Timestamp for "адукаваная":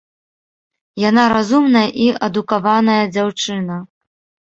2.31-2.99